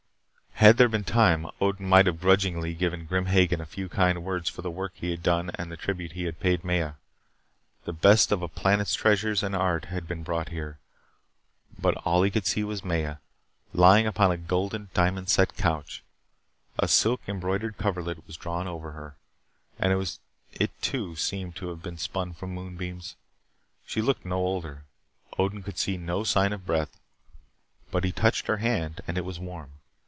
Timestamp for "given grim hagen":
2.75-3.59